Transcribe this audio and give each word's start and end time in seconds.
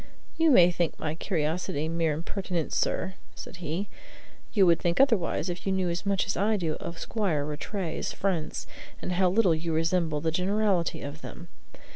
"You 0.35 0.49
may 0.49 0.71
think 0.71 0.97
my 0.97 1.13
curiosity 1.13 1.87
mere 1.87 2.11
impertinence, 2.11 2.75
sir," 2.75 3.13
said 3.35 3.57
he; 3.57 3.87
"you 4.51 4.65
would 4.65 4.79
think 4.79 4.99
otherwise 4.99 5.47
if 5.47 5.63
you 5.67 5.71
knew 5.71 5.91
as 5.91 6.07
much 6.07 6.25
as 6.25 6.35
I 6.35 6.57
do 6.57 6.73
of 6.77 6.97
Squire 6.97 7.45
Rattray's 7.45 8.11
friends, 8.11 8.65
and 8.99 9.11
how 9.11 9.29
little 9.29 9.53
you 9.53 9.73
resemble 9.73 10.19
the 10.19 10.31
generality 10.31 11.01
of 11.03 11.21
them. 11.21 11.49